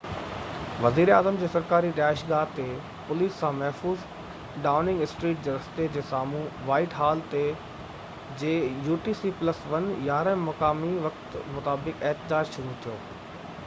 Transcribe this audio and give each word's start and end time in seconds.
وزيراعظم 0.83 1.35
جي 1.41 1.47
سرڪاري 1.55 1.89
رهائشگاه 1.97 2.55
جي 2.59 2.63
پوليس 3.09 3.35
سان 3.41 3.59
محفوظ 3.59 4.05
ڊائوننگ 4.63 5.05
اسٽريٽ 5.07 5.43
جي 5.49 5.53
رستي 5.59 5.85
جي 5.99 6.05
سامهو 6.13 6.41
وائيٽ 6.71 6.97
هال 7.01 7.21
تي 7.35 7.43
11:00 8.89 10.35
مقامي 10.49 10.91
وقت 11.07 11.37
utc+1 11.39 11.39
جي 11.39 11.61
مطابق 11.61 12.05
احتجاج 12.11 12.53
شروع 12.59 12.77
ٿيو 12.87 12.97